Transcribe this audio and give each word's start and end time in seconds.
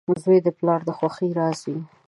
•زوی 0.23 0.39
د 0.43 0.47
پلار 0.57 0.81
د 0.85 0.89
خوښۍ 0.97 1.29
راز 1.39 1.59
وي. 1.69 1.79